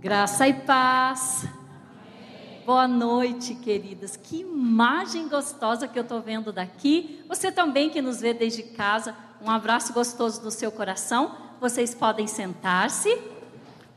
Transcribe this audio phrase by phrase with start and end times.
[0.00, 1.44] Graça e paz.
[2.64, 4.16] Boa noite, queridas.
[4.16, 7.24] Que imagem gostosa que eu estou vendo daqui.
[7.26, 11.34] Você também que nos vê desde casa, um abraço gostoso no seu coração.
[11.60, 13.20] Vocês podem sentar-se.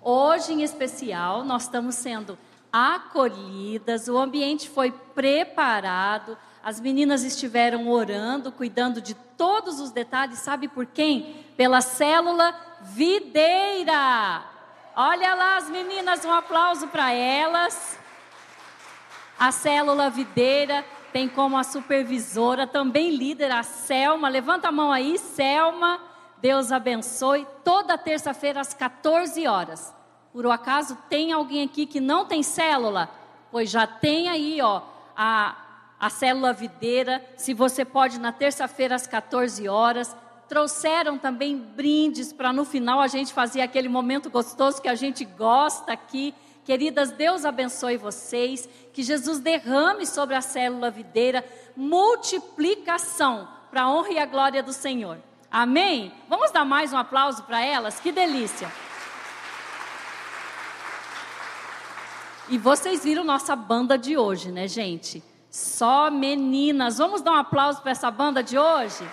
[0.02, 2.36] Hoje, em especial, nós estamos sendo
[2.74, 10.68] acolhidas, o ambiente foi preparado, as meninas estiveram orando, cuidando de todos os detalhes, sabe
[10.68, 11.46] por quem?
[11.56, 14.51] Pela célula videira.
[14.96, 17.98] Olha lá as meninas, um aplauso para elas.
[19.40, 24.28] A célula videira tem como a supervisora, também líder, a Selma.
[24.28, 26.02] Levanta a mão aí, Selma.
[26.42, 27.48] Deus abençoe.
[27.64, 29.94] Toda terça-feira às 14 horas.
[30.34, 33.10] Por um acaso tem alguém aqui que não tem célula?
[33.50, 34.82] Pois já tem aí, ó,
[35.16, 35.56] a,
[36.00, 37.24] a célula videira.
[37.38, 40.14] Se você pode, na terça-feira às 14 horas
[40.52, 45.24] trouxeram também brindes para no final a gente fazer aquele momento gostoso que a gente
[45.24, 46.36] gosta aqui.
[46.66, 54.10] Queridas, Deus abençoe vocês, que Jesus derrame sobre a célula videira multiplicação para a honra
[54.12, 55.20] e a glória do Senhor.
[55.50, 56.12] Amém?
[56.28, 58.02] Vamos dar mais um aplauso para elas?
[58.02, 58.70] Que delícia!
[62.50, 65.24] E vocês viram nossa banda de hoje, né, gente?
[65.50, 66.98] Só meninas.
[66.98, 69.08] Vamos dar um aplauso para essa banda de hoje?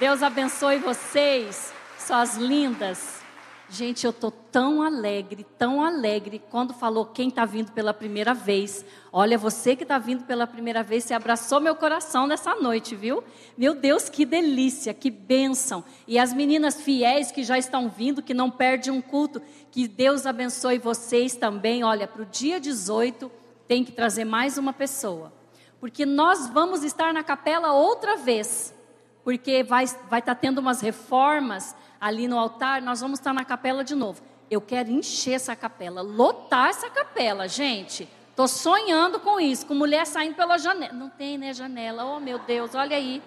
[0.00, 3.20] Deus abençoe vocês, suas lindas.
[3.68, 8.82] Gente, eu tô tão alegre, tão alegre quando falou quem está vindo pela primeira vez.
[9.12, 13.22] Olha, você que está vindo pela primeira vez, você abraçou meu coração nessa noite, viu?
[13.58, 15.84] Meu Deus, que delícia, que bênção.
[16.08, 20.24] E as meninas fiéis que já estão vindo, que não perdem um culto, que Deus
[20.24, 21.84] abençoe vocês também.
[21.84, 23.30] Olha, para o dia 18
[23.68, 25.30] tem que trazer mais uma pessoa,
[25.78, 28.79] porque nós vamos estar na capela outra vez
[29.24, 33.44] porque vai estar vai tá tendo umas reformas ali no altar, nós vamos estar na
[33.44, 34.22] capela de novo.
[34.50, 38.08] Eu quero encher essa capela, lotar essa capela, gente.
[38.30, 40.94] Estou sonhando com isso, com mulher saindo pela janela.
[40.94, 42.04] Não tem, né, janela?
[42.04, 43.22] Oh, meu Deus, olha aí.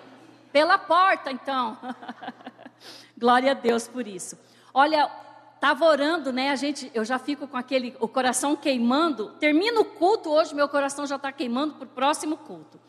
[0.52, 1.78] Pela porta, então.
[3.18, 4.38] Glória a Deus por isso.
[4.74, 5.10] Olha,
[5.54, 6.50] estava orando, né?
[6.50, 9.30] A gente, eu já fico com aquele, o coração queimando.
[9.40, 12.80] Termina o culto hoje, meu coração já está queimando para o próximo culto.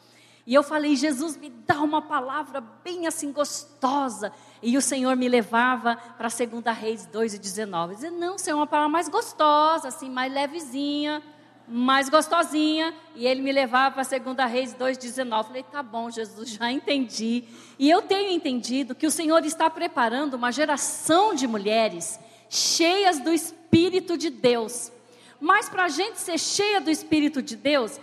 [0.47, 4.31] E eu falei, Jesus, me dá uma palavra bem assim gostosa.
[4.63, 7.95] E o Senhor me levava para 2 Reis 2 e 19.
[7.95, 11.23] Dizia, não, Senhor, uma palavra mais gostosa, assim, mais levezinha,
[11.67, 12.95] mais gostosinha.
[13.15, 15.49] E ele me levava para 2 Reis 2, 19.
[15.49, 17.45] Falei, tá bom, Jesus, já entendi.
[17.79, 23.33] E eu tenho entendido que o Senhor está preparando uma geração de mulheres cheias do
[23.33, 24.93] Espírito de Deus.
[25.41, 27.99] Mas para a gente ser cheia do Espírito de Deus,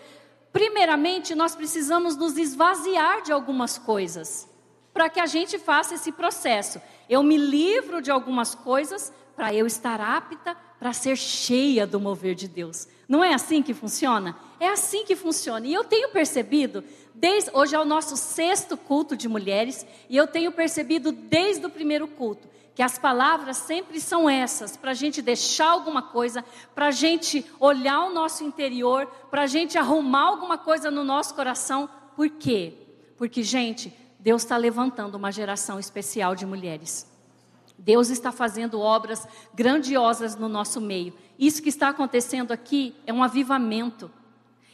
[0.51, 4.49] Primeiramente, nós precisamos nos esvaziar de algumas coisas
[4.93, 6.81] para que a gente faça esse processo.
[7.09, 12.35] Eu me livro de algumas coisas para eu estar apta para ser cheia do mover
[12.35, 12.87] de Deus.
[13.07, 14.37] Não é assim que funciona?
[14.59, 15.65] É assim que funciona.
[15.65, 16.83] E eu tenho percebido,
[17.13, 21.69] desde hoje é o nosso sexto culto de mulheres, e eu tenho percebido desde o
[21.69, 26.43] primeiro culto que as palavras sempre são essas, para a gente deixar alguma coisa,
[26.73, 31.35] para a gente olhar o nosso interior, para a gente arrumar alguma coisa no nosso
[31.35, 31.89] coração.
[32.15, 32.73] Por quê?
[33.17, 37.11] Porque, gente, Deus está levantando uma geração especial de mulheres.
[37.77, 41.13] Deus está fazendo obras grandiosas no nosso meio.
[41.37, 44.09] Isso que está acontecendo aqui é um avivamento.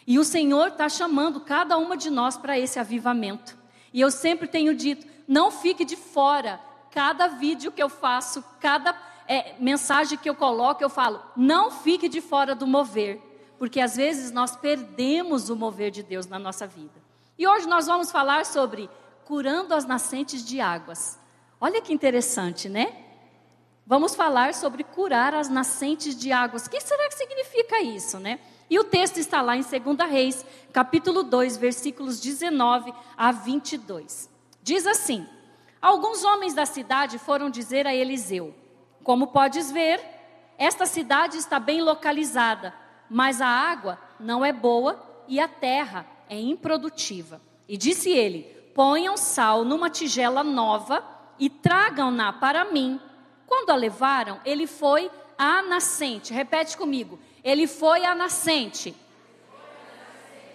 [0.05, 3.57] E o Senhor está chamando cada uma de nós para esse avivamento.
[3.93, 6.59] E eu sempre tenho dito: não fique de fora
[6.91, 8.95] cada vídeo que eu faço, cada
[9.27, 13.21] é, mensagem que eu coloco, eu falo: não fique de fora do mover,
[13.59, 17.01] porque às vezes nós perdemos o mover de Deus na nossa vida.
[17.37, 18.89] E hoje nós vamos falar sobre
[19.25, 21.19] curando as nascentes de águas.
[21.59, 23.03] Olha que interessante, né?
[23.85, 26.65] Vamos falar sobre curar as nascentes de águas.
[26.65, 28.39] O que será que significa isso, né?
[28.69, 34.29] E o texto está lá em 2 Reis, capítulo 2, versículos 19 a 22.
[34.61, 35.25] Diz assim:
[35.81, 38.53] Alguns homens da cidade foram dizer a Eliseu:
[39.03, 40.01] Como podes ver,
[40.57, 42.73] esta cidade está bem localizada,
[43.09, 47.39] mas a água não é boa e a terra é improdutiva.
[47.67, 48.43] E disse ele:
[48.73, 51.03] Ponham sal numa tigela nova
[51.39, 52.99] e tragam-na para mim.
[53.45, 56.33] Quando a levaram, ele foi à nascente.
[56.33, 58.95] Repete comigo: Ele foi à nascente.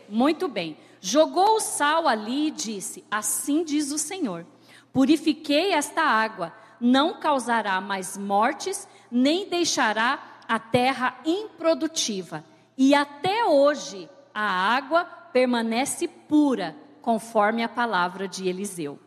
[0.08, 0.76] Muito bem.
[1.00, 4.44] Jogou o sal ali e disse: Assim diz o Senhor
[4.92, 12.44] Purifiquei esta água, não causará mais mortes, nem deixará a terra improdutiva.
[12.76, 18.98] E até hoje a água permanece pura, conforme a palavra de Eliseu.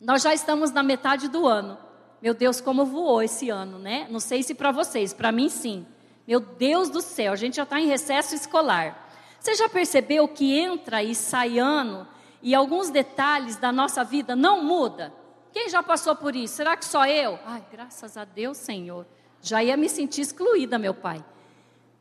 [0.00, 1.78] Nós já estamos na metade do ano.
[2.20, 4.06] Meu Deus, como voou esse ano, né?
[4.10, 5.84] Não sei se para vocês, para mim sim.
[6.26, 9.08] Meu Deus do céu, a gente já está em recesso escolar.
[9.40, 12.06] Você já percebeu que entra e sai ano
[12.42, 15.12] e alguns detalhes da nossa vida não muda?
[15.52, 16.54] Quem já passou por isso?
[16.54, 17.38] Será que só eu?
[17.44, 19.06] Ai, graças a Deus, Senhor.
[19.40, 21.24] Já ia me sentir excluída, meu pai.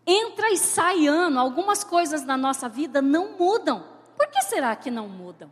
[0.06, 3.86] Entra e sai ano, algumas coisas na nossa vida não mudam.
[4.18, 5.52] Por que será que não mudam?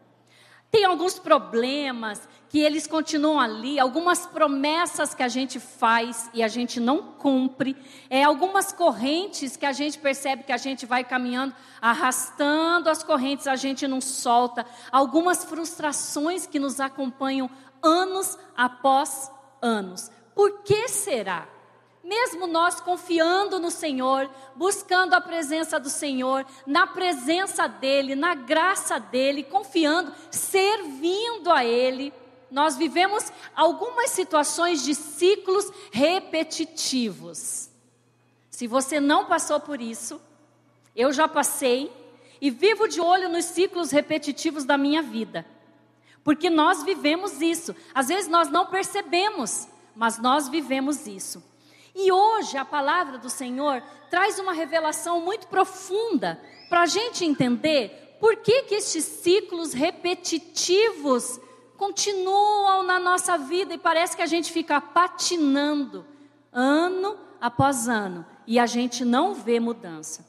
[0.72, 6.48] Tem alguns problemas que eles continuam ali, algumas promessas que a gente faz e a
[6.48, 7.78] gente não cumpre,
[8.10, 13.46] é algumas correntes que a gente percebe que a gente vai caminhando, arrastando as correntes,
[13.46, 17.50] a gente não solta, algumas frustrações que nos acompanham
[17.84, 19.32] anos após
[19.62, 20.12] anos.
[20.34, 21.48] Por que será?
[22.10, 29.00] mesmo nós confiando no Senhor, buscando a presença do Senhor, na presença dEle, na graça
[29.00, 32.12] dEle, confiando, servindo a Ele,
[32.52, 37.70] nós vivemos algumas situações de ciclos repetitivos.
[38.50, 40.20] Se você não passou por isso,
[40.96, 41.92] eu já passei
[42.42, 45.46] e vivo de olho nos ciclos repetitivos da minha vida.
[46.24, 47.76] Porque nós vivemos isso.
[47.94, 51.44] Às vezes nós não percebemos, mas nós vivemos isso.
[51.96, 58.18] E hoje a palavra do Senhor traz uma revelação muito profunda para a gente entender
[58.20, 61.40] por que, que estes ciclos repetitivos
[61.80, 66.06] continuam na nossa vida e parece que a gente fica patinando
[66.52, 70.28] ano após ano e a gente não vê mudança.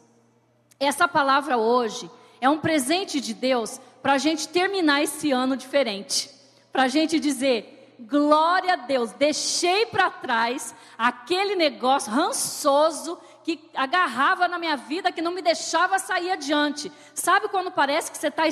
[0.78, 2.08] Essa palavra hoje
[2.40, 6.30] é um presente de Deus para a gente terminar esse ano diferente,
[6.72, 14.46] para a gente dizer: glória a Deus, deixei para trás aquele negócio rançoso que agarrava
[14.46, 16.92] na minha vida, que não me deixava sair adiante.
[17.12, 18.46] Sabe quando parece que você está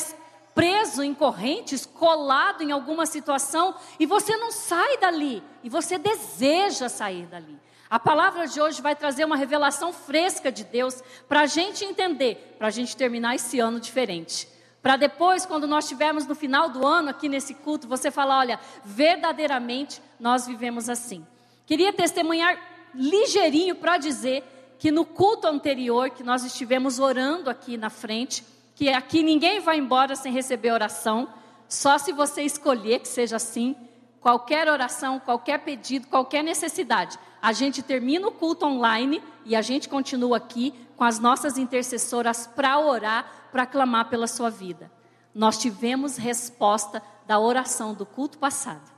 [0.59, 6.89] preso em correntes, colado em alguma situação e você não sai dali e você deseja
[6.89, 7.57] sair dali?
[7.89, 12.57] A palavra de hoje vai trazer uma revelação fresca de Deus para a gente entender,
[12.59, 14.49] para a gente terminar esse ano diferente.
[14.83, 18.59] Para depois, quando nós estivermos no final do ano aqui nesse culto, você falar: olha,
[18.85, 21.25] verdadeiramente nós vivemos assim.
[21.67, 22.59] Queria testemunhar
[22.93, 24.43] ligeirinho para dizer
[24.77, 28.45] que no culto anterior, que nós estivemos orando aqui na frente,
[28.79, 31.29] que aqui ninguém vai embora sem receber oração,
[31.69, 33.75] só se você escolher que seja assim.
[34.21, 37.19] Qualquer oração, qualquer pedido, qualquer necessidade.
[37.43, 42.47] A gente termina o culto online e a gente continua aqui com as nossas intercessoras
[42.47, 44.89] para orar para clamar pela sua vida.
[45.35, 48.89] Nós tivemos resposta da oração do culto passado.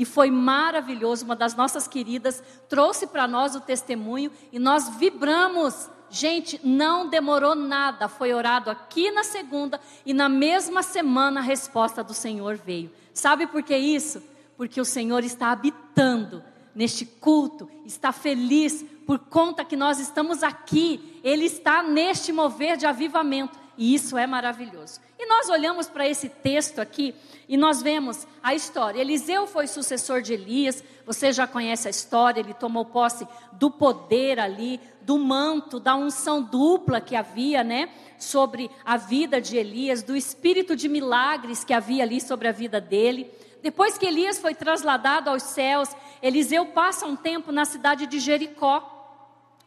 [0.00, 5.90] E foi maravilhoso, uma das nossas queridas trouxe para nós o testemunho e nós vibramos.
[6.08, 12.02] Gente, não demorou nada, foi orado aqui na segunda e na mesma semana a resposta
[12.02, 12.90] do Senhor veio.
[13.12, 14.22] Sabe por que isso?
[14.56, 16.42] Porque o Senhor está habitando
[16.74, 22.86] neste culto, está feliz por conta que nós estamos aqui, Ele está neste mover de
[22.86, 23.59] avivamento.
[23.80, 25.00] E isso é maravilhoso.
[25.18, 27.14] E nós olhamos para esse texto aqui
[27.48, 29.00] e nós vemos a história.
[29.00, 34.38] Eliseu foi sucessor de Elias, você já conhece a história, ele tomou posse do poder
[34.38, 37.88] ali, do manto, da unção dupla que havia, né,
[38.18, 42.82] sobre a vida de Elias, do espírito de milagres que havia ali sobre a vida
[42.82, 43.32] dele.
[43.62, 45.88] Depois que Elias foi trasladado aos céus,
[46.22, 48.98] Eliseu passa um tempo na cidade de Jericó.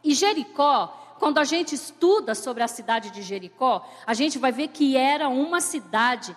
[0.04, 4.68] E Jericó quando a gente estuda sobre a cidade de Jericó, a gente vai ver
[4.68, 6.36] que era uma cidade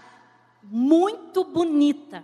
[0.64, 2.24] muito bonita.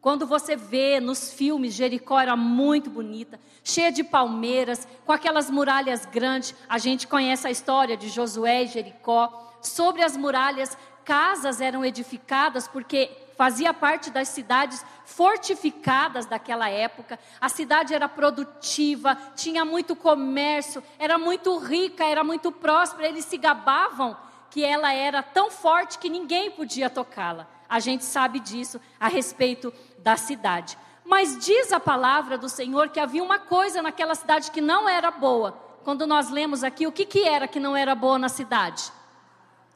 [0.00, 6.04] Quando você vê nos filmes, Jericó era muito bonita, cheia de palmeiras, com aquelas muralhas
[6.04, 6.54] grandes.
[6.68, 9.52] A gente conhece a história de Josué e Jericó.
[9.62, 17.18] Sobre as muralhas, casas eram edificadas porque fazia parte das cidades fortificadas daquela época.
[17.40, 23.08] A cidade era produtiva, tinha muito comércio, era muito rica, era muito próspera.
[23.08, 24.16] Eles se gabavam
[24.50, 27.48] que ela era tão forte que ninguém podia tocá-la.
[27.68, 30.78] A gente sabe disso a respeito da cidade.
[31.04, 35.10] Mas diz a palavra do Senhor que havia uma coisa naquela cidade que não era
[35.10, 35.52] boa.
[35.82, 38.90] Quando nós lemos aqui, o que, que era que não era boa na cidade?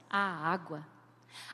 [0.08, 0.82] A água.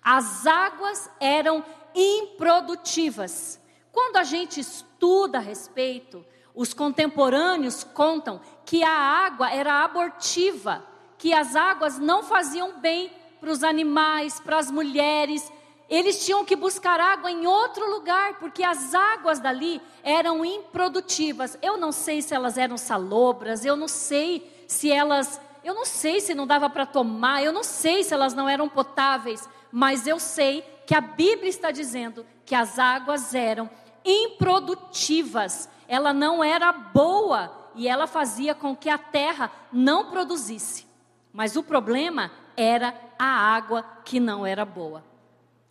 [0.02, 1.64] As águas eram
[1.94, 3.60] improdutivas.
[3.92, 6.24] Quando a gente estuda a respeito,
[6.54, 10.84] os contemporâneos contam que a água era abortiva,
[11.18, 13.10] que as águas não faziam bem
[13.40, 15.50] para os animais, para as mulheres.
[15.88, 21.58] Eles tinham que buscar água em outro lugar, porque as águas dali eram improdutivas.
[21.60, 26.20] Eu não sei se elas eram salobras, eu não sei se elas, eu não sei
[26.20, 30.20] se não dava para tomar, eu não sei se elas não eram potáveis, mas eu
[30.20, 33.68] sei que a Bíblia está dizendo que as águas eram
[34.04, 40.86] improdutivas, ela não era boa e ela fazia com que a terra não produzisse.
[41.32, 45.04] Mas o problema era a água que não era boa.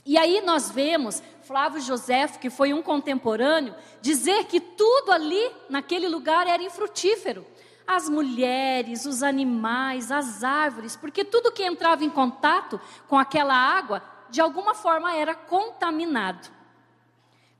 [0.05, 6.09] E aí nós vemos Flávio José, que foi um contemporâneo, dizer que tudo ali, naquele
[6.09, 7.45] lugar, era infrutífero.
[7.85, 14.01] As mulheres, os animais, as árvores, porque tudo que entrava em contato com aquela água,
[14.29, 16.49] de alguma forma era contaminado.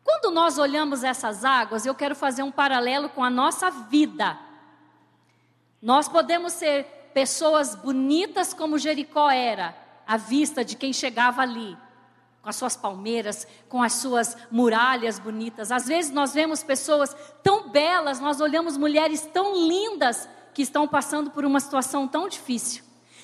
[0.04, 4.38] Quando nós olhamos essas águas, eu quero fazer um paralelo com a nossa vida.
[5.82, 9.76] Nós podemos ser pessoas bonitas como Jericó era,
[10.06, 11.78] à vista de quem chegava ali,
[12.44, 15.72] com as suas palmeiras, com as suas muralhas bonitas.
[15.72, 21.32] Às vezes nós vemos pessoas tão belas, nós olhamos mulheres tão lindas que estão passando
[21.32, 22.84] por uma situação tão difícil,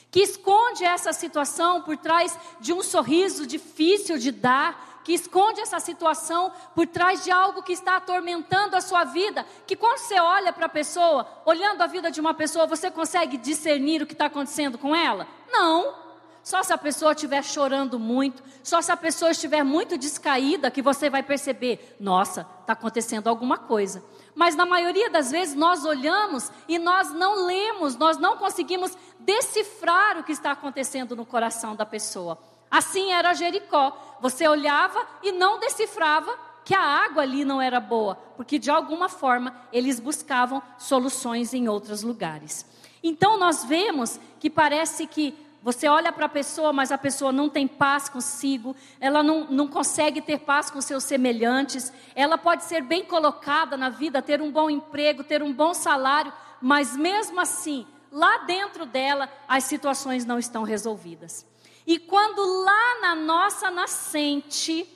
[0.09, 5.81] que esconde essa situação por trás de um sorriso difícil de dar, que esconde essa
[5.81, 10.53] situação por trás de algo que está atormentando a sua vida, que quando você olha
[10.53, 14.27] para a pessoa, olhando a vida de uma pessoa, você consegue discernir o que está
[14.27, 15.27] acontecendo com ela?
[15.51, 16.08] Não.
[16.49, 20.81] Só se a pessoa estiver chorando muito, só se a pessoa estiver muito descaída, que
[20.81, 24.03] você vai perceber: nossa, está acontecendo alguma coisa.
[24.33, 30.17] Mas na maioria das vezes nós olhamos e nós não lemos, nós não conseguimos decifrar
[30.17, 32.35] o que está acontecendo no coração da pessoa.
[32.71, 34.17] Assim era Jericó.
[34.19, 39.07] Você olhava e não decifrava que a água ali não era boa, porque de alguma
[39.07, 42.65] forma eles buscavam soluções em outros lugares.
[43.03, 47.49] Então nós vemos que parece que você olha para a pessoa, mas a pessoa não
[47.49, 52.81] tem paz consigo, ela não, não consegue ter paz com seus semelhantes, ela pode ser
[52.81, 57.85] bem colocada na vida, ter um bom emprego, ter um bom salário, mas mesmo assim,
[58.11, 61.45] lá dentro dela, as situações não estão resolvidas.
[61.85, 64.87] E quando lá na nossa nascente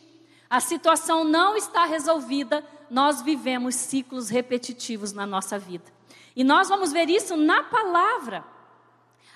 [0.49, 5.91] a situação não está resolvida, nós vivemos ciclos repetitivos na nossa vida.
[6.35, 8.52] E nós vamos ver isso na palavra.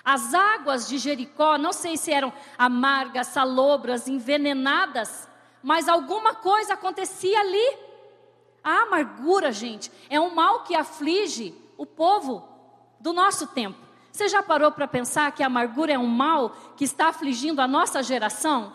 [0.04, 5.28] As águas de Jericó, não sei se eram amargas, salobras, envenenadas,
[5.62, 7.76] mas alguma coisa acontecia ali.
[8.62, 12.46] A amargura, gente, é um mal que aflige o povo
[13.00, 13.78] do nosso tempo.
[14.10, 17.68] Você já parou para pensar que a amargura é um mal que está afligindo a
[17.68, 18.72] nossa geração?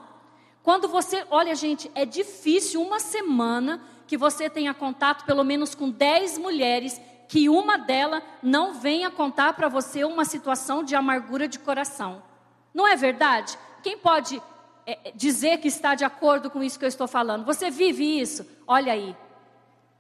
[0.61, 5.89] Quando você, olha gente, é difícil uma semana que você tenha contato pelo menos com
[5.89, 6.99] 10 mulheres
[7.33, 12.21] que uma delas não venha contar para você uma situação de amargura de coração.
[12.71, 13.57] Não é verdade?
[13.81, 14.39] Quem pode
[14.85, 17.43] é, dizer que está de acordo com isso que eu estou falando?
[17.43, 18.45] Você vive isso?
[18.67, 19.17] Olha aí.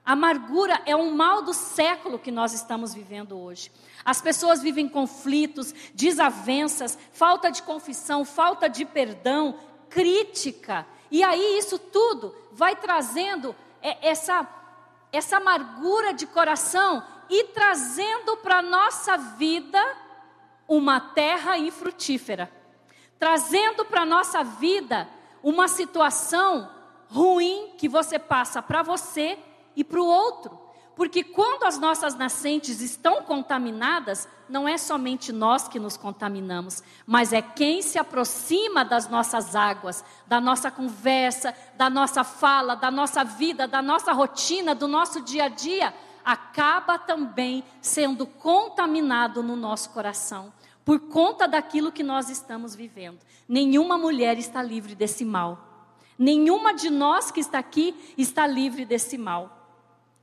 [0.05, 3.71] Amargura é um mal do século que nós estamos vivendo hoje.
[4.05, 9.55] As pessoas vivem conflitos, desavenças, falta de confissão, falta de perdão,
[9.89, 10.85] crítica.
[11.09, 14.47] E aí isso tudo vai trazendo é, essa,
[15.11, 19.81] essa amargura de coração e trazendo para a nossa vida
[20.67, 22.51] uma terra infrutífera.
[23.19, 25.07] Trazendo para a nossa vida
[25.41, 26.69] uma situação
[27.07, 29.37] ruim que você passa para você
[29.75, 30.63] e para o outro.
[30.95, 37.33] Porque quando as nossas nascentes estão contaminadas, não é somente nós que nos contaminamos, mas
[37.33, 43.23] é quem se aproxima das nossas águas, da nossa conversa, da nossa fala, da nossa
[43.23, 49.89] vida, da nossa rotina, do nosso dia a dia, acaba também sendo contaminado no nosso
[49.91, 50.51] coração,
[50.85, 53.19] por conta daquilo que nós estamos vivendo.
[53.47, 55.73] Nenhuma mulher está livre desse mal.
[56.17, 59.63] Nenhuma de nós que está aqui está livre desse mal.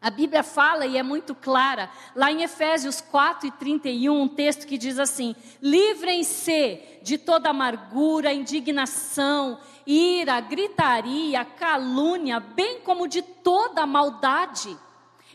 [0.01, 4.67] A Bíblia fala e é muito clara, lá em Efésios 4 e 31, um texto
[4.67, 13.85] que diz assim: Livrem-se de toda amargura, indignação, ira, gritaria, calúnia, bem como de toda
[13.85, 14.75] maldade.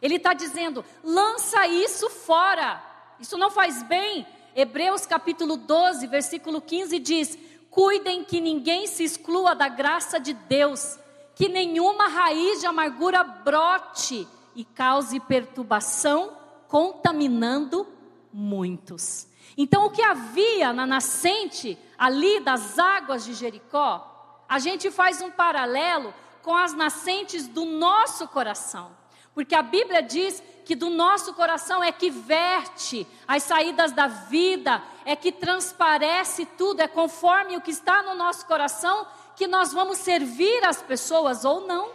[0.02, 2.84] Ele está dizendo: lança isso fora,
[3.20, 4.26] isso não faz bem.
[4.56, 7.38] Hebreus capítulo 12, versículo 15 diz:
[7.70, 10.98] Cuidem que ninguém se exclua da graça de Deus,
[11.36, 16.38] que nenhuma raiz de amargura brote e cause perturbação,
[16.68, 17.86] contaminando
[18.32, 19.28] muitos.
[19.58, 25.32] Então, o que havia na nascente ali das águas de Jericó, a gente faz um
[25.32, 28.92] paralelo com as nascentes do nosso coração.
[29.36, 34.82] Porque a Bíblia diz que do nosso coração é que verte as saídas da vida,
[35.04, 39.98] é que transparece tudo, é conforme o que está no nosso coração que nós vamos
[39.98, 41.92] servir as pessoas ou não.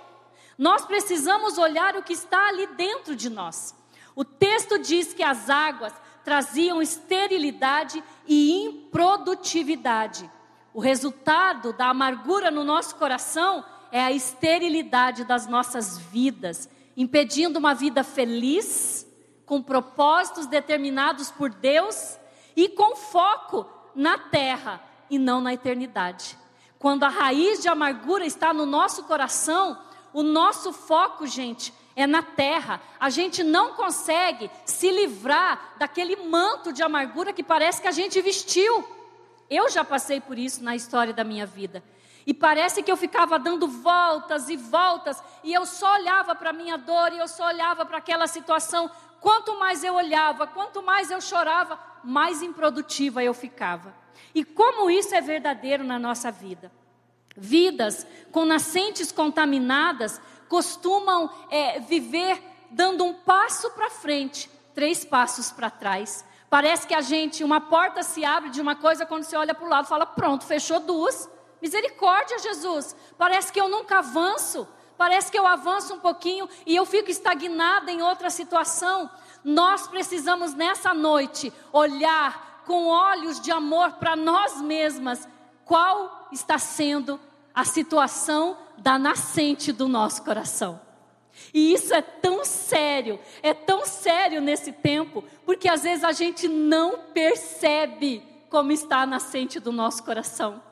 [0.58, 3.74] Nós precisamos olhar o que está ali dentro de nós.
[4.14, 10.30] O texto diz que as águas traziam esterilidade e improdutividade.
[10.74, 16.68] O resultado da amargura no nosso coração é a esterilidade das nossas vidas,
[17.00, 19.06] impedindo uma vida feliz,
[19.46, 22.18] com propósitos determinados por Deus
[22.54, 26.38] e com foco na terra e não na eternidade.
[26.78, 29.80] Quando a raiz de amargura está no nosso coração,
[30.12, 32.82] o nosso foco, gente, é na terra.
[33.00, 38.20] A gente não consegue se livrar daquele manto de amargura que parece que a gente
[38.20, 38.86] vestiu.
[39.48, 41.82] Eu já passei por isso na história da minha vida.
[42.26, 46.52] E parece que eu ficava dando voltas e voltas, e eu só olhava para a
[46.52, 48.90] minha dor, e eu só olhava para aquela situação.
[49.20, 53.94] Quanto mais eu olhava, quanto mais eu chorava, mais improdutiva eu ficava.
[54.34, 56.70] E como isso é verdadeiro na nossa vida?
[57.36, 65.70] Vidas com nascentes contaminadas costumam é, viver dando um passo para frente, três passos para
[65.70, 66.24] trás.
[66.48, 69.64] Parece que a gente, uma porta se abre de uma coisa, quando você olha para
[69.64, 71.28] o lado, fala: pronto, fechou duas.
[71.60, 72.96] Misericórdia, Jesus.
[73.18, 74.66] Parece que eu nunca avanço.
[74.96, 79.10] Parece que eu avanço um pouquinho e eu fico estagnada em outra situação.
[79.42, 85.26] Nós precisamos nessa noite olhar com olhos de amor para nós mesmas
[85.64, 87.18] qual está sendo
[87.54, 90.80] a situação da nascente do nosso coração.
[91.54, 96.46] E isso é tão sério, é tão sério nesse tempo, porque às vezes a gente
[96.46, 100.62] não percebe como está a nascente do nosso coração.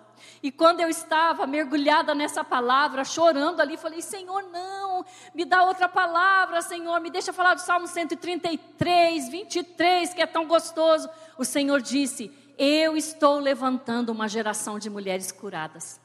[0.42, 5.04] E quando eu estava mergulhada nessa palavra, chorando ali, falei: Senhor, não,
[5.34, 10.46] me dá outra palavra, Senhor, me deixa falar do Salmo 133, 23, que é tão
[10.46, 11.08] gostoso.
[11.36, 16.00] O Senhor disse: Eu estou levantando uma geração de mulheres curadas.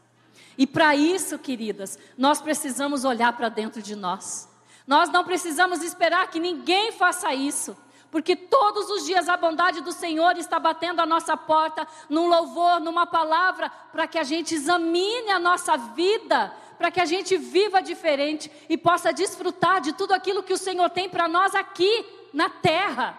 [0.58, 4.50] E para isso, queridas, nós precisamos olhar para dentro de nós.
[4.86, 7.76] Nós não precisamos esperar que ninguém faça isso
[8.14, 12.80] porque todos os dias a bondade do Senhor está batendo a nossa porta, num louvor,
[12.80, 17.82] numa palavra, para que a gente examine a nossa vida, para que a gente viva
[17.82, 22.52] diferente e possa desfrutar de tudo aquilo que o Senhor tem para nós aqui na
[22.52, 23.18] terra.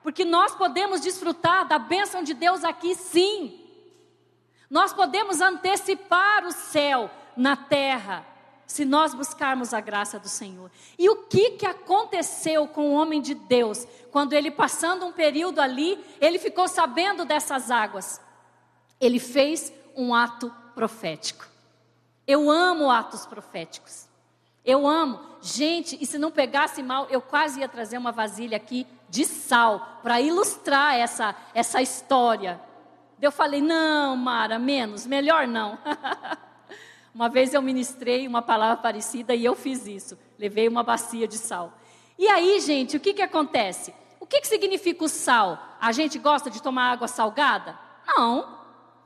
[0.00, 3.60] Porque nós podemos desfrutar da bênção de Deus aqui sim.
[4.70, 8.24] Nós podemos antecipar o céu na terra
[8.66, 10.70] se nós buscarmos a graça do Senhor.
[10.98, 15.60] E o que, que aconteceu com o homem de Deus, quando ele passando um período
[15.60, 18.20] ali, ele ficou sabendo dessas águas?
[19.00, 21.46] Ele fez um ato profético.
[22.26, 24.08] Eu amo atos proféticos.
[24.64, 25.20] Eu amo.
[25.40, 30.00] Gente, e se não pegasse mal, eu quase ia trazer uma vasilha aqui de sal
[30.02, 32.60] para ilustrar essa, essa história.
[33.22, 35.78] Eu falei: não, Mara, menos, melhor não.
[37.16, 40.18] Uma vez eu ministrei uma palavra parecida e eu fiz isso.
[40.38, 41.72] Levei uma bacia de sal.
[42.18, 43.94] E aí, gente, o que, que acontece?
[44.20, 45.58] O que, que significa o sal?
[45.80, 47.74] A gente gosta de tomar água salgada?
[48.06, 48.58] Não.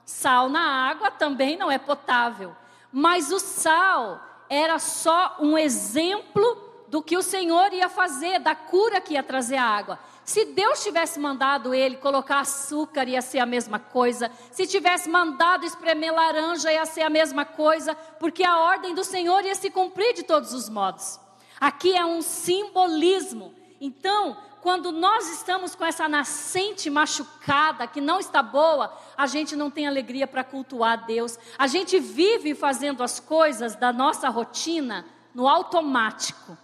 [0.05, 2.53] Sal na água também não é potável.
[2.91, 9.01] Mas o sal era só um exemplo do que o Senhor ia fazer, da cura
[9.01, 10.01] que ia trazer a água.
[10.25, 14.31] Se Deus tivesse mandado ele colocar açúcar, ia ser a mesma coisa.
[14.53, 19.45] Se tivesse mandado espremer laranja, ia ser a mesma coisa, porque a ordem do Senhor
[19.45, 21.19] ia se cumprir de todos os modos.
[21.61, 23.53] Aqui é um simbolismo.
[23.81, 29.71] Então, quando nós estamos com essa nascente machucada, que não está boa, a gente não
[29.71, 31.39] tem alegria para cultuar Deus.
[31.59, 36.57] A gente vive fazendo as coisas da nossa rotina no automático.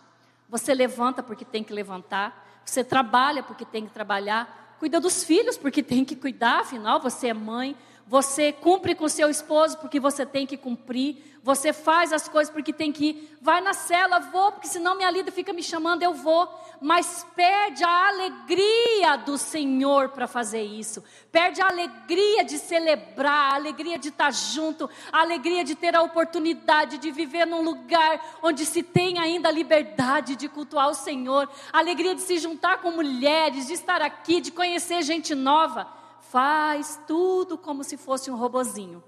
[0.49, 5.57] Você levanta porque tem que levantar, você trabalha porque tem que trabalhar, cuida dos filhos
[5.57, 7.77] porque tem que cuidar, afinal você é mãe.
[8.07, 11.41] Você cumpre com seu esposo porque você tem que cumprir.
[11.43, 13.39] Você faz as coisas porque tem que ir.
[13.43, 16.49] Vai na cela, vou, porque senão minha líder fica me chamando, eu vou.
[16.81, 21.03] Mas perde a alegria do Senhor para fazer isso.
[21.33, 26.03] Perde a alegria de celebrar, a alegria de estar junto, a alegria de ter a
[26.03, 31.49] oportunidade de viver num lugar onde se tem ainda a liberdade de cultuar o Senhor.
[31.73, 35.96] A alegria de se juntar com mulheres, de estar aqui, de conhecer gente nova
[36.31, 39.03] faz tudo como se fosse um robozinho.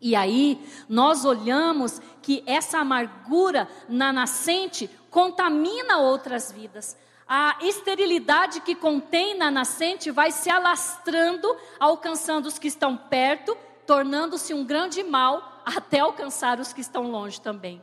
[0.00, 6.96] E aí nós olhamos que essa amargura na nascente contamina outras vidas.
[7.26, 13.56] A esterilidade que contém na nascente vai se alastrando, alcançando os que estão perto,
[13.86, 17.82] tornando-se um grande mal até alcançar os que estão longe também.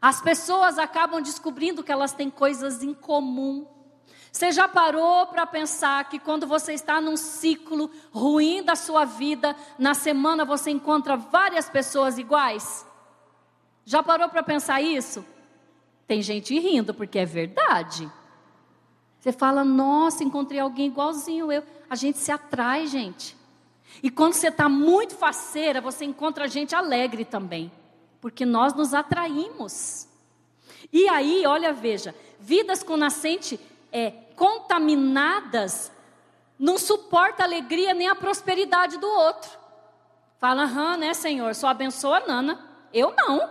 [0.00, 3.66] As pessoas acabam descobrindo que elas têm coisas em comum
[4.32, 9.54] você já parou para pensar que quando você está num ciclo ruim da sua vida,
[9.78, 12.86] na semana você encontra várias pessoas iguais?
[13.84, 15.22] Já parou para pensar isso?
[16.06, 18.10] Tem gente rindo porque é verdade.
[19.20, 21.62] Você fala, nossa, encontrei alguém igualzinho eu.
[21.90, 23.36] A gente se atrai, gente.
[24.02, 27.70] E quando você está muito faceira, você encontra gente alegre também.
[28.18, 30.08] Porque nós nos atraímos.
[30.90, 33.60] E aí, olha, veja, vidas com nascente
[33.92, 35.92] é, contaminadas,
[36.58, 39.50] não suporta a alegria nem a prosperidade do outro.
[40.38, 41.54] Fala, aham, né, Senhor?
[41.54, 42.58] Só abençoa a Nana.
[42.92, 43.48] Eu não.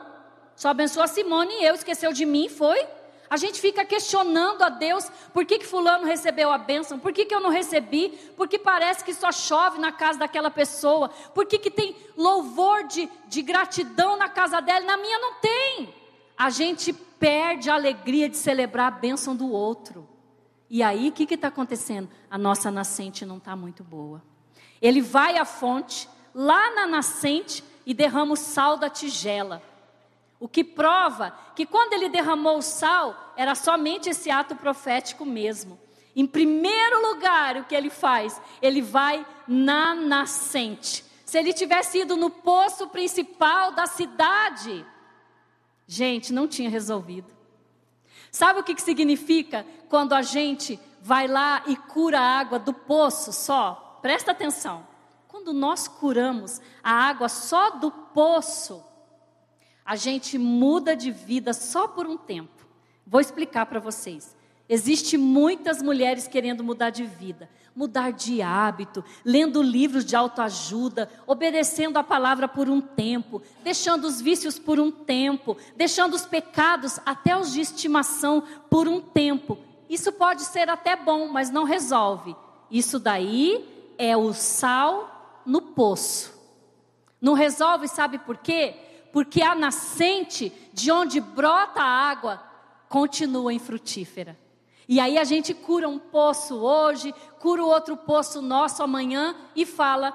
[0.55, 1.75] Só abençoa a Simone e eu.
[1.75, 2.85] Esqueceu de mim, foi?
[3.29, 7.23] A gente fica questionando a Deus por que, que fulano recebeu a bênção, por que,
[7.23, 11.57] que eu não recebi, porque parece que só chove na casa daquela pessoa, por que,
[11.57, 15.95] que tem louvor de, de gratidão na casa dela, na minha não tem.
[16.37, 20.10] A gente perde a alegria de celebrar a bênção do outro.
[20.73, 22.09] E aí o que está acontecendo?
[22.29, 24.23] A nossa nascente não está muito boa.
[24.81, 29.61] Ele vai à fonte, lá na nascente, e derrama o sal da tigela.
[30.39, 35.77] O que prova que quando ele derramou o sal, era somente esse ato profético mesmo.
[36.15, 38.41] Em primeiro lugar, o que ele faz?
[38.61, 41.03] Ele vai na nascente.
[41.25, 44.85] Se ele tivesse ido no poço principal da cidade,
[45.85, 47.40] gente, não tinha resolvido.
[48.31, 52.73] Sabe o que, que significa quando a gente vai lá e cura a água do
[52.73, 53.99] poço só?
[54.01, 54.87] Presta atenção.
[55.27, 58.83] Quando nós curamos a água só do poço,
[59.83, 62.65] a gente muda de vida só por um tempo.
[63.05, 64.35] Vou explicar para vocês.
[64.73, 71.97] Existem muitas mulheres querendo mudar de vida, mudar de hábito, lendo livros de autoajuda, obedecendo
[71.97, 77.35] a palavra por um tempo, deixando os vícios por um tempo, deixando os pecados até
[77.35, 79.57] os de estimação por um tempo.
[79.89, 82.33] Isso pode ser até bom, mas não resolve.
[82.69, 86.39] Isso daí é o sal no poço.
[87.19, 88.75] Não resolve, sabe por quê?
[89.11, 92.41] porque a nascente de onde brota a água
[92.87, 94.37] continua infrutífera.
[94.87, 100.13] E aí a gente cura um poço hoje, cura outro poço nosso amanhã e fala: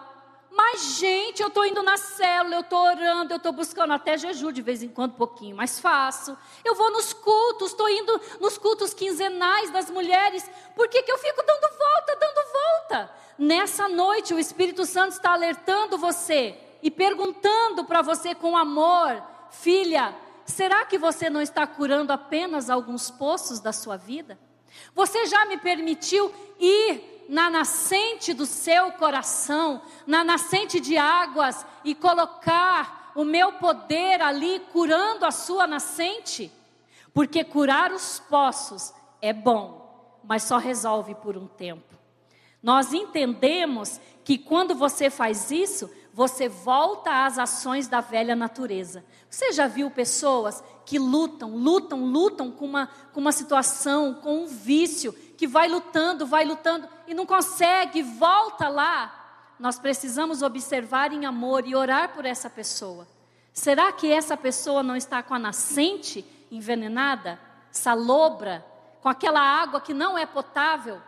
[0.51, 4.53] Mas, gente, eu estou indo na célula, eu estou orando, eu estou buscando até jejum
[4.53, 6.37] de vez em quando, um pouquinho mais faço.
[6.65, 10.49] Eu vou nos cultos, estou indo nos cultos quinzenais das mulheres.
[10.75, 13.11] Por que, que eu fico dando volta, dando volta?
[13.39, 20.15] Nessa noite, o Espírito Santo está alertando você e perguntando para você com amor: filha,
[20.45, 24.39] será que você não está curando apenas alguns poços da sua vida?
[24.95, 31.95] Você já me permitiu ir na nascente do seu coração, na nascente de águas e
[31.95, 36.53] colocar o meu poder ali curando a sua nascente?
[37.13, 41.97] Porque curar os poços é bom, mas só resolve por um tempo.
[42.63, 49.05] Nós entendemos que quando você faz isso, você volta às ações da velha natureza.
[49.29, 54.47] Você já viu pessoas que lutam, lutam, lutam com uma, com uma situação, com um
[54.47, 59.53] vício, que vai lutando, vai lutando e não consegue, volta lá.
[59.59, 63.07] Nós precisamos observar em amor e orar por essa pessoa.
[63.53, 67.39] Será que essa pessoa não está com a nascente envenenada,
[67.71, 68.65] salobra,
[69.03, 70.99] com aquela água que não é potável?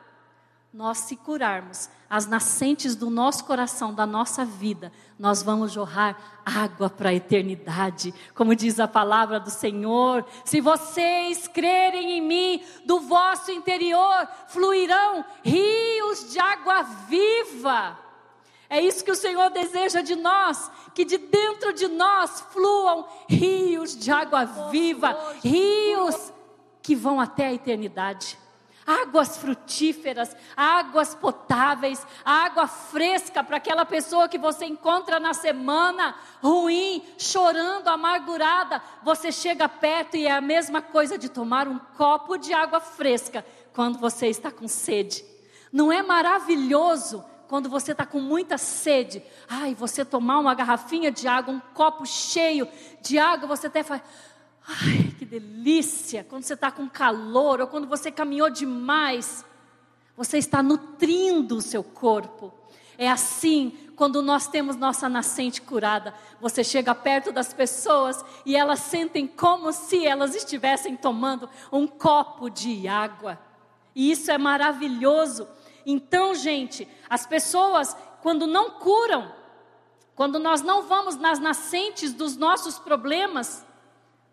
[0.72, 6.88] Nós se curarmos as nascentes do nosso coração, da nossa vida, nós vamos jorrar água
[6.88, 10.24] para a eternidade, como diz a palavra do Senhor.
[10.44, 17.98] Se vocês crerem em mim, do vosso interior fluirão rios de água viva.
[18.70, 23.96] É isso que o Senhor deseja de nós, que de dentro de nós fluam rios
[23.96, 26.32] de água viva, rios
[26.82, 28.38] que vão até a eternidade
[28.88, 37.04] águas frutíferas, águas potáveis, água fresca para aquela pessoa que você encontra na semana ruim,
[37.18, 38.82] chorando, amargurada.
[39.02, 43.44] Você chega perto e é a mesma coisa de tomar um copo de água fresca
[43.74, 45.22] quando você está com sede.
[45.70, 47.22] Não é maravilhoso?
[47.48, 52.04] quando você está com muita sede, ai, você tomar uma garrafinha de água, um copo
[52.04, 52.68] cheio
[53.00, 54.02] de água, você até faz,
[54.68, 56.26] Ai, que delícia!
[56.28, 59.42] Quando você está com calor ou quando você caminhou demais,
[60.14, 62.52] você está nutrindo o seu corpo.
[62.98, 66.12] É assim quando nós temos nossa nascente curada.
[66.38, 72.50] Você chega perto das pessoas e elas sentem como se elas estivessem tomando um copo
[72.50, 73.38] de água.
[73.94, 75.48] E isso é maravilhoso.
[75.86, 79.32] Então, gente, as pessoas, quando não curam,
[80.14, 83.64] quando nós não vamos nas nascentes dos nossos problemas,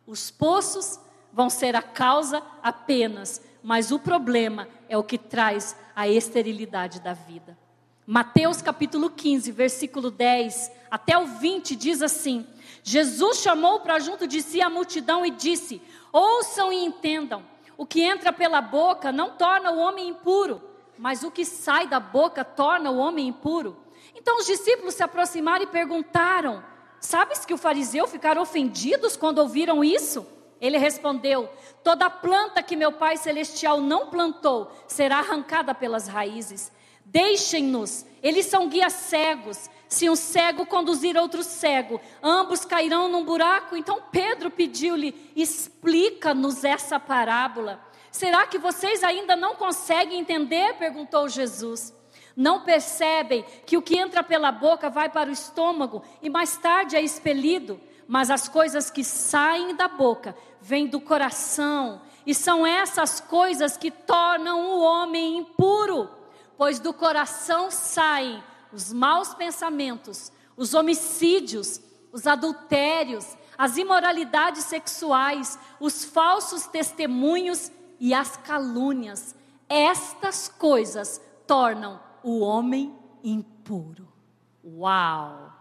[0.07, 0.99] os poços
[1.31, 7.13] vão ser a causa apenas, mas o problema é o que traz a esterilidade da
[7.13, 7.57] vida.
[8.05, 12.45] Mateus capítulo 15, versículo 10 até o 20 diz assim:
[12.83, 15.81] Jesus chamou para junto de si a multidão e disse:
[16.13, 17.43] Ouçam e entendam.
[17.75, 20.61] O que entra pela boca não torna o homem impuro,
[20.97, 23.75] mas o que sai da boca torna o homem impuro.
[24.15, 26.63] Então os discípulos se aproximaram e perguntaram:
[27.05, 30.25] Sabes que o fariseu ficaram ofendidos quando ouviram isso?
[30.59, 31.47] Ele respondeu:
[31.83, 36.71] Toda planta que meu Pai Celestial não plantou será arrancada pelas raízes.
[37.05, 39.69] Deixem-nos, eles são guias cegos.
[39.87, 43.77] Se um cego conduzir outro cego, ambos cairão num buraco.
[43.77, 47.79] Então Pedro pediu-lhe: explica-nos essa parábola.
[48.09, 50.73] Será que vocês ainda não conseguem entender?
[50.79, 51.93] perguntou Jesus.
[52.35, 56.95] Não percebem que o que entra pela boca vai para o estômago e mais tarde
[56.95, 57.79] é expelido?
[58.07, 63.91] Mas as coisas que saem da boca vêm do coração, e são essas coisas que
[63.91, 66.09] tornam o homem impuro,
[66.57, 68.43] pois do coração saem
[68.73, 71.79] os maus pensamentos, os homicídios,
[72.11, 79.35] os adultérios, as imoralidades sexuais, os falsos testemunhos e as calúnias.
[79.69, 82.91] Estas coisas tornam o homem
[83.23, 84.07] impuro.
[84.63, 85.53] Uau!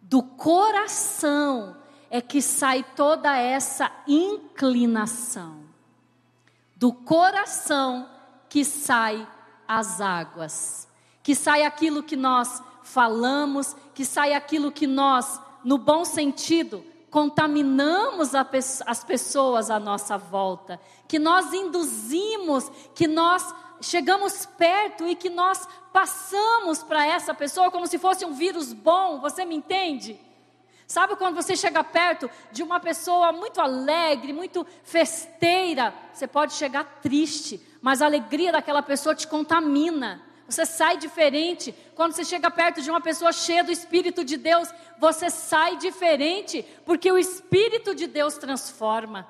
[0.00, 1.76] Do coração
[2.10, 5.60] é que sai toda essa inclinação.
[6.74, 8.08] Do coração
[8.48, 9.28] que sai
[9.68, 10.88] as águas,
[11.22, 18.34] que sai aquilo que nós falamos, que sai aquilo que nós, no bom sentido, contaminamos
[18.34, 25.68] as pessoas à nossa volta, que nós induzimos, que nós chegamos perto e que nós
[25.92, 30.18] passamos para essa pessoa como se fosse um vírus bom, você me entende?
[30.86, 36.84] Sabe quando você chega perto de uma pessoa muito alegre, muito festeira, você pode chegar
[37.02, 40.22] triste, mas a alegria daquela pessoa te contamina.
[40.46, 41.74] Você sai diferente.
[41.94, 44.68] Quando você chega perto de uma pessoa cheia do Espírito de Deus,
[44.98, 49.26] você sai diferente, porque o Espírito de Deus transforma.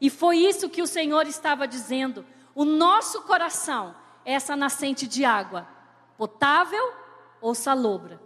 [0.00, 2.26] E foi isso que o Senhor estava dizendo.
[2.56, 5.68] O nosso coração é essa nascente de água,
[6.16, 6.90] potável
[7.38, 8.18] ou salobra.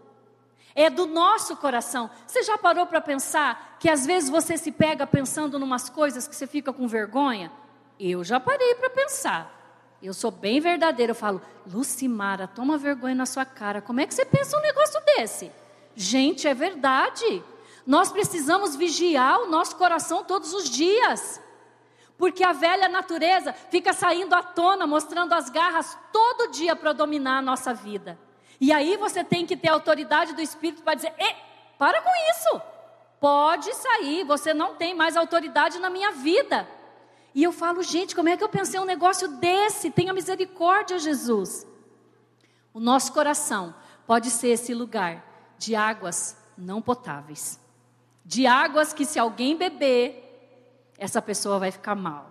[0.73, 2.09] É do nosso coração.
[2.29, 6.29] Você já parou para pensar que às vezes você se pega pensando em umas coisas
[6.29, 7.51] que você fica com vergonha?
[7.99, 9.99] Eu já parei para pensar.
[10.01, 11.11] Eu sou bem verdadeira.
[11.11, 13.83] Eu falo, Lucimara, toma vergonha na sua cara.
[13.83, 15.51] Como é que você pensa um negócio desse?
[15.97, 17.43] Gente, é verdade.
[17.85, 21.40] Nós precisamos vigiar o nosso coração todos os dias.
[22.20, 27.38] Porque a velha natureza fica saindo à tona, mostrando as garras todo dia para dominar
[27.38, 28.18] a nossa vida.
[28.61, 31.14] E aí você tem que ter a autoridade do Espírito para dizer:
[31.78, 32.62] para com isso.
[33.18, 36.68] Pode sair, você não tem mais autoridade na minha vida.
[37.35, 39.90] E eu falo, gente, como é que eu pensei um negócio desse?
[39.90, 41.66] Tenha misericórdia, Jesus.
[42.74, 43.74] O nosso coração
[44.06, 45.24] pode ser esse lugar
[45.56, 47.59] de águas não potáveis,
[48.26, 50.30] de águas que se alguém beber,
[51.00, 52.30] essa pessoa vai ficar mal,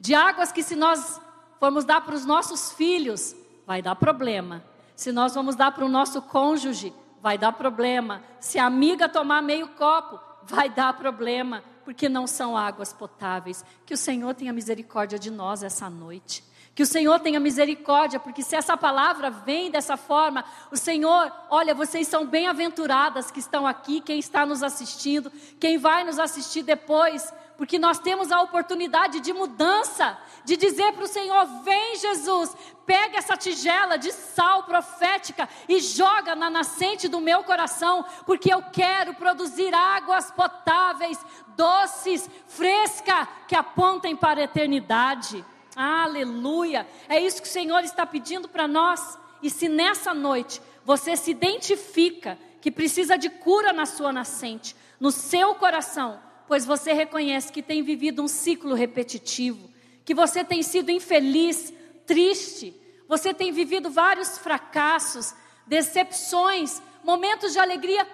[0.00, 1.20] de águas que se nós
[1.60, 4.64] formos dar para os nossos filhos, vai dar problema,
[4.96, 9.42] se nós vamos dar para o nosso cônjuge, vai dar problema, se a amiga tomar
[9.42, 13.64] meio copo, vai dar problema porque não são águas potáveis.
[13.84, 16.42] Que o Senhor tenha misericórdia de nós essa noite.
[16.74, 21.72] Que o Senhor tenha misericórdia, porque se essa palavra vem dessa forma, o Senhor, olha,
[21.72, 27.32] vocês são bem-aventuradas que estão aqui, quem está nos assistindo, quem vai nos assistir depois,
[27.56, 33.18] porque nós temos a oportunidade de mudança, de dizer para o Senhor: vem Jesus, pega
[33.18, 39.14] essa tigela de sal profética e joga na nascente do meu coração, porque eu quero
[39.14, 41.24] produzir águas potáveis,
[41.56, 45.44] doces, frescas, que apontem para a eternidade.
[45.76, 46.86] Aleluia!
[47.08, 49.18] É isso que o Senhor está pedindo para nós.
[49.42, 55.10] E se nessa noite você se identifica que precisa de cura na sua nascente, no
[55.10, 59.70] seu coração, pois você reconhece que tem vivido um ciclo repetitivo,
[60.04, 61.72] que você tem sido infeliz,
[62.06, 62.74] triste,
[63.08, 65.34] você tem vivido vários fracassos,
[65.66, 68.06] decepções, momentos de alegria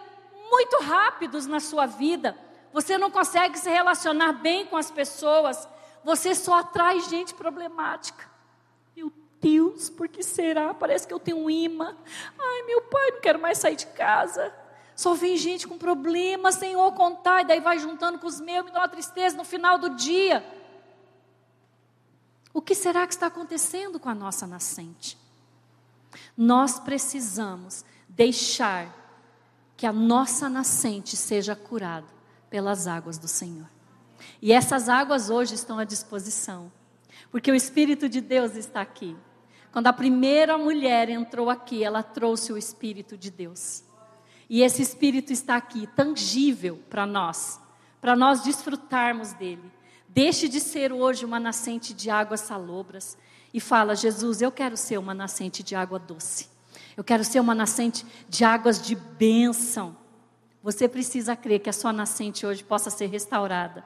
[0.50, 2.36] muito rápidos na sua vida.
[2.72, 5.68] Você não consegue se relacionar bem com as pessoas,
[6.04, 8.28] você só atrai gente problemática.
[8.96, 10.72] Meu Deus, por que será?
[10.74, 11.96] Parece que eu tenho um imã.
[12.38, 14.52] Ai, meu pai, não quero mais sair de casa.
[14.96, 18.70] Só vem gente com problema, Senhor, contar, e daí vai juntando com os meus, me
[18.70, 20.44] dá uma tristeza no final do dia.
[22.52, 25.16] O que será que está acontecendo com a nossa nascente?
[26.36, 28.94] Nós precisamos deixar
[29.76, 32.06] que a nossa nascente seja curada
[32.50, 33.66] pelas águas do Senhor.
[34.40, 36.70] E essas águas hoje estão à disposição,
[37.30, 39.16] porque o Espírito de Deus está aqui.
[39.72, 43.84] Quando a primeira mulher entrou aqui, ela trouxe o Espírito de Deus.
[44.48, 47.60] E esse Espírito está aqui, tangível para nós,
[48.00, 49.70] para nós desfrutarmos dele.
[50.08, 53.16] Deixe de ser hoje uma nascente de águas salobras
[53.54, 56.48] e fala: Jesus, eu quero ser uma nascente de água doce.
[56.96, 59.96] Eu quero ser uma nascente de águas de bênção.
[60.62, 63.84] Você precisa crer que a sua nascente hoje possa ser restaurada.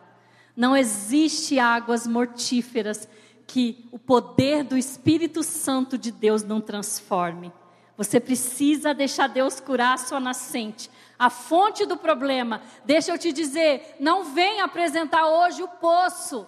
[0.56, 3.08] Não existe águas mortíferas
[3.46, 7.52] que o poder do Espírito Santo de Deus não transforme.
[7.96, 12.60] Você precisa deixar Deus curar a sua nascente, a fonte do problema.
[12.84, 16.46] Deixa eu te dizer, não vem apresentar hoje o poço.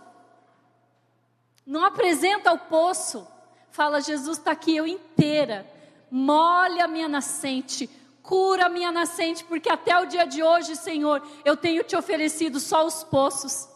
[1.65, 3.27] Não apresenta o poço.
[3.71, 5.67] Fala, Jesus está aqui eu inteira.
[6.11, 7.91] Molha a minha nascente,
[8.23, 12.59] cura a minha nascente, porque até o dia de hoje, Senhor, eu tenho te oferecido
[12.59, 13.69] só os poços.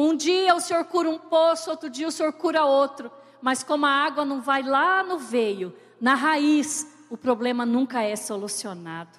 [0.00, 3.10] Um dia o Senhor cura um poço, outro dia o Senhor cura outro.
[3.42, 8.14] Mas como a água não vai lá no veio, na raiz, o problema nunca é
[8.14, 9.18] solucionado.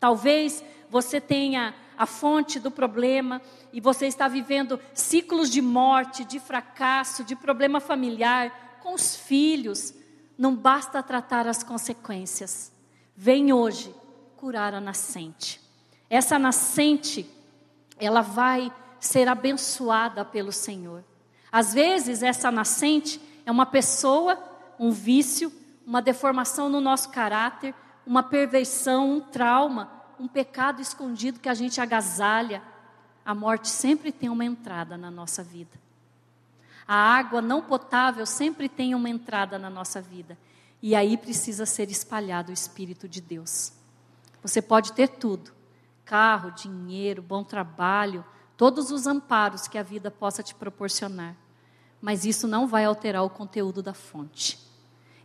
[0.00, 3.40] Talvez você tenha a fonte do problema
[3.72, 9.94] e você está vivendo ciclos de morte, de fracasso, de problema familiar com os filhos.
[10.36, 12.72] Não basta tratar as consequências.
[13.16, 13.94] Vem hoje
[14.36, 15.60] curar a nascente.
[16.10, 17.30] Essa nascente,
[17.96, 18.72] ela vai
[19.06, 21.04] ser abençoada pelo Senhor.
[21.50, 24.38] Às vezes, essa nascente é uma pessoa,
[24.78, 25.52] um vício,
[25.86, 27.74] uma deformação no nosso caráter,
[28.06, 32.62] uma perversão, um trauma, um pecado escondido que a gente agasalha.
[33.24, 35.78] A morte sempre tem uma entrada na nossa vida.
[36.86, 40.38] A água não potável sempre tem uma entrada na nossa vida.
[40.82, 43.72] E aí precisa ser espalhado o Espírito de Deus.
[44.42, 45.52] Você pode ter tudo:
[46.04, 48.24] carro, dinheiro, bom trabalho,
[48.56, 51.36] todos os amparos que a vida possa te proporcionar.
[52.00, 54.58] Mas isso não vai alterar o conteúdo da fonte.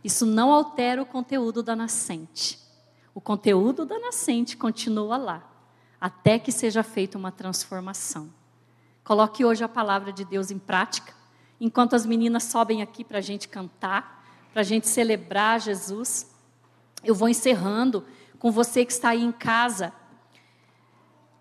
[0.02, 2.58] Isso não altera o conteúdo da nascente.
[3.14, 5.42] O conteúdo da nascente continua lá,
[6.00, 8.32] até que seja feita uma transformação.
[9.04, 11.12] Coloque hoje a palavra de Deus em prática,
[11.60, 16.30] enquanto as meninas sobem aqui para a gente cantar, para a gente celebrar Jesus.
[17.04, 18.04] Eu vou encerrando
[18.38, 19.92] com você que está aí em casa.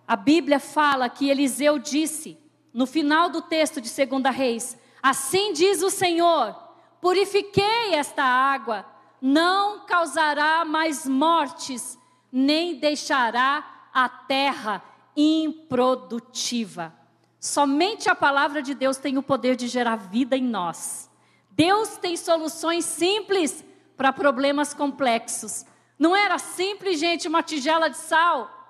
[0.07, 2.37] A Bíblia fala que Eliseu disse,
[2.73, 6.55] no final do texto de 2 Reis: Assim diz o Senhor
[7.01, 8.85] purifiquei esta água,
[9.19, 11.97] não causará mais mortes,
[12.31, 14.81] nem deixará a terra
[15.17, 16.93] improdutiva.
[17.39, 21.09] Somente a palavra de Deus tem o poder de gerar vida em nós.
[21.49, 23.65] Deus tem soluções simples
[23.97, 25.65] para problemas complexos.
[25.97, 28.60] Não era simples, gente, uma tigela de sal.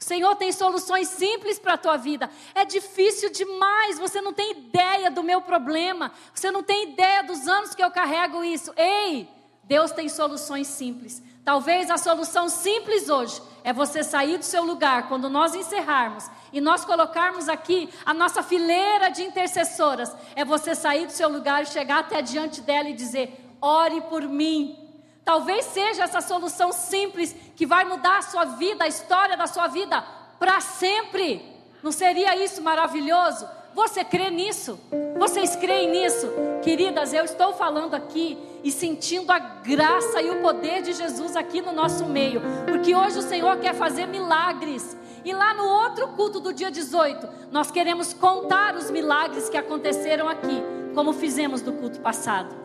[0.00, 2.30] O Senhor tem soluções simples para a tua vida.
[2.54, 7.48] É difícil demais, você não tem ideia do meu problema, você não tem ideia dos
[7.48, 8.72] anos que eu carrego isso.
[8.76, 9.28] Ei,
[9.64, 11.20] Deus tem soluções simples.
[11.44, 16.60] Talvez a solução simples hoje é você sair do seu lugar quando nós encerrarmos e
[16.60, 20.14] nós colocarmos aqui a nossa fileira de intercessoras.
[20.36, 24.22] É você sair do seu lugar e chegar até diante dela e dizer: ore por
[24.22, 24.87] mim.
[25.28, 29.66] Talvez seja essa solução simples que vai mudar a sua vida, a história da sua
[29.66, 30.02] vida
[30.38, 31.44] para sempre.
[31.82, 33.46] Não seria isso maravilhoso?
[33.74, 34.80] Você crê nisso?
[35.18, 36.26] Vocês creem nisso?
[36.62, 41.60] Queridas, eu estou falando aqui e sentindo a graça e o poder de Jesus aqui
[41.60, 44.96] no nosso meio, porque hoje o Senhor quer fazer milagres.
[45.26, 50.26] E lá no outro culto do dia 18, nós queremos contar os milagres que aconteceram
[50.26, 50.62] aqui,
[50.94, 52.56] como fizemos no culto passado.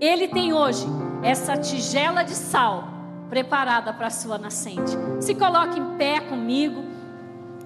[0.00, 0.86] Ele tem hoje
[1.22, 2.84] essa tigela de sal
[3.28, 4.96] preparada para a sua nascente.
[5.20, 6.84] Se coloque em pé comigo.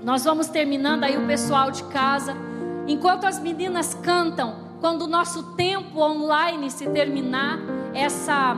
[0.03, 2.37] Nós vamos terminando aí o pessoal de casa.
[2.87, 7.59] Enquanto as meninas cantam, quando o nosso tempo online se terminar,
[7.95, 8.55] essa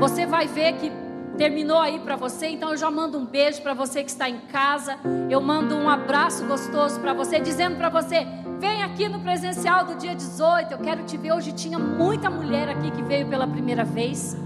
[0.00, 0.90] você vai ver que
[1.36, 2.48] terminou aí para você.
[2.48, 4.98] Então eu já mando um beijo para você que está em casa.
[5.30, 8.26] Eu mando um abraço gostoso para você, dizendo para você:
[8.58, 10.72] Vem aqui no presencial do dia 18.
[10.72, 11.32] Eu quero te ver.
[11.32, 14.36] Hoje tinha muita mulher aqui que veio pela primeira vez.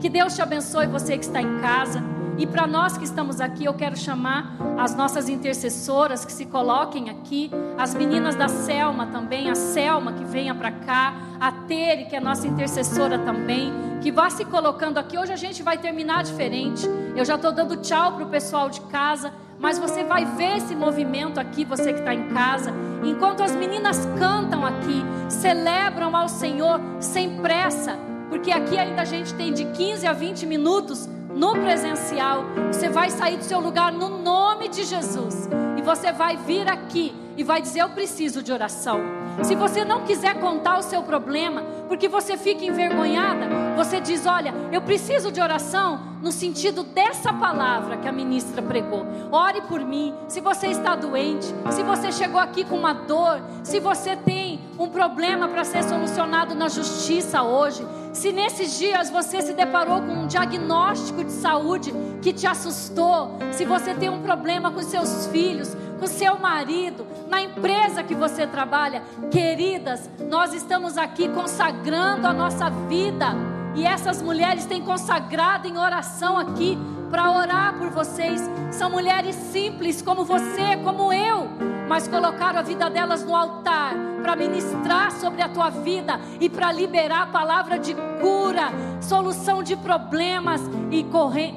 [0.00, 2.02] Que Deus te abençoe, você que está em casa.
[2.38, 7.10] E para nós que estamos aqui, eu quero chamar as nossas intercessoras que se coloquem
[7.10, 12.14] aqui, as meninas da Selma também, a Selma que venha para cá, a Tere, que
[12.14, 15.18] é nossa intercessora também, que vá se colocando aqui.
[15.18, 16.88] Hoje a gente vai terminar diferente.
[17.16, 20.74] Eu já estou dando tchau para o pessoal de casa mas você vai ver esse
[20.74, 22.72] movimento aqui, você que está em casa,
[23.04, 27.98] enquanto as meninas cantam aqui, celebram ao Senhor sem pressa,
[28.28, 32.44] porque aqui ainda a gente tem de 15 a 20 minutos no presencial.
[32.70, 37.14] Você vai sair do seu lugar no nome de Jesus, e você vai vir aqui
[37.36, 39.17] e vai dizer: Eu preciso de oração.
[39.42, 44.52] Se você não quiser contar o seu problema, porque você fica envergonhada, você diz: Olha,
[44.72, 49.06] eu preciso de oração, no sentido dessa palavra que a ministra pregou.
[49.30, 50.12] Ore por mim.
[50.26, 54.88] Se você está doente, se você chegou aqui com uma dor, se você tem um
[54.88, 60.26] problema para ser solucionado na justiça hoje, se nesses dias você se deparou com um
[60.26, 66.06] diagnóstico de saúde que te assustou, se você tem um problema com seus filhos, com
[66.06, 69.02] seu marido, na empresa que você trabalha.
[69.30, 73.26] Queridas, nós estamos aqui consagrando a nossa vida.
[73.74, 76.76] E essas mulheres têm consagrado em oração aqui
[77.10, 78.40] para orar por vocês.
[78.70, 81.48] São mulheres simples como você, como eu,
[81.88, 86.72] mas colocaram a vida delas no altar para ministrar sobre a tua vida e para
[86.72, 88.70] liberar a palavra de cura,
[89.00, 90.60] solução de problemas
[90.90, 91.54] e correr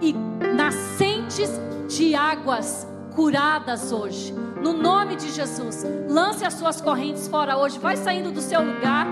[0.00, 1.50] e nascentes
[1.88, 4.32] de águas curadas hoje.
[4.62, 7.78] No nome de Jesus, lance as suas correntes fora hoje.
[7.78, 9.06] Vai saindo do seu lugar,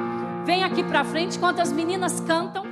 [0.45, 2.70] vem aqui para frente enquanto as meninas cantam.